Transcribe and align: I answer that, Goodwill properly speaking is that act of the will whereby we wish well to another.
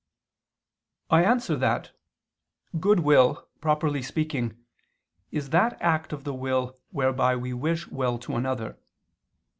I 1.11 1.23
answer 1.23 1.55
that, 1.57 1.91
Goodwill 2.79 3.47
properly 3.59 4.01
speaking 4.01 4.57
is 5.29 5.51
that 5.51 5.79
act 5.79 6.11
of 6.11 6.23
the 6.23 6.33
will 6.33 6.79
whereby 6.89 7.35
we 7.35 7.53
wish 7.53 7.87
well 7.87 8.17
to 8.17 8.35
another. 8.35 8.79